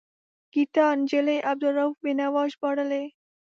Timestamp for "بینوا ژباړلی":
2.03-3.05